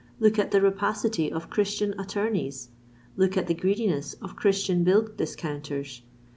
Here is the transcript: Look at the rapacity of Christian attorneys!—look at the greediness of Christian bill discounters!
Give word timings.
Look 0.19 0.39
at 0.39 0.49
the 0.49 0.63
rapacity 0.63 1.31
of 1.31 1.51
Christian 1.51 1.93
attorneys!—look 1.99 3.37
at 3.37 3.45
the 3.45 3.53
greediness 3.53 4.15
of 4.15 4.35
Christian 4.35 4.83
bill 4.83 5.03
discounters! 5.07 6.01